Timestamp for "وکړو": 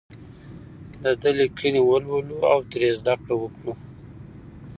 3.39-3.73